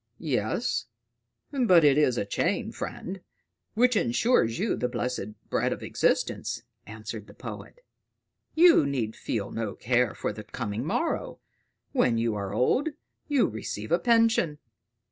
[0.17, 0.87] "Yes;
[1.51, 3.21] but it is a chain, friend,
[3.75, 7.85] which ensures you the blessed bread of existence," answered the poet.
[8.55, 11.39] "You need feel no care for the coming morrow:
[11.91, 12.89] when you are old,
[13.27, 14.57] you receive a pension."